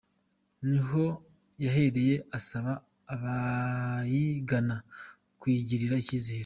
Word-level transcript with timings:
Niho 0.69 1.05
yahereye 1.63 2.15
asaba 2.37 2.71
abayigana 3.13 4.75
kuyigirira 5.39 5.95
icyizere. 6.03 6.39